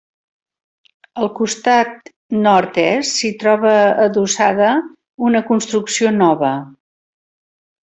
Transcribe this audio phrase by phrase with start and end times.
[1.23, 2.09] Al costat
[2.47, 3.75] nord-est s'hi troba
[4.07, 4.73] adossada
[5.29, 6.53] una construcció nova.